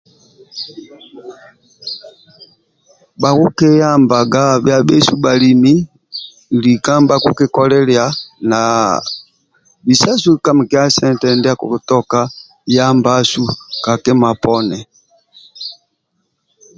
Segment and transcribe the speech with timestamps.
[3.21, 5.73] Bhakukiyamabaga bhia bhesu bhalimi
[6.63, 8.05] lika nibhakukolilia
[8.49, 8.61] na
[9.85, 11.53] bisasu ka mikia sente ndia
[12.75, 13.13] akikiyamba
[13.83, 14.79] ka kima poni